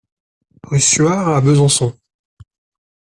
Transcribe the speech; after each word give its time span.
Rue 0.63 0.79
Suard 0.81 1.29
à 1.29 1.41
Besançon 1.41 1.95